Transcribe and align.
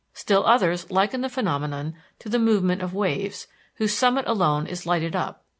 Still 0.15 0.43
others 0.47 0.89
liken 0.89 1.21
the 1.21 1.29
phenomenon 1.29 1.93
to 2.17 2.27
the 2.27 2.39
movement 2.39 2.81
of 2.81 2.95
waves, 2.95 3.45
whose 3.75 3.93
summit 3.93 4.25
alone 4.27 4.65
is 4.65 4.87
lighted 4.87 5.15
up. 5.15 5.43